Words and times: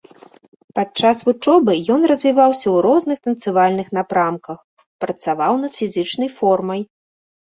Падчас 0.77 1.17
вучобы 1.27 1.73
ён 1.95 2.01
развіваўся 2.11 2.65
ў 2.69 2.77
розных 2.87 3.17
танцавальных 3.27 3.87
напрамках, 3.97 4.59
працаваў 5.05 5.53
над 5.67 5.71
фізічнай 5.83 6.29
формай. 6.41 6.81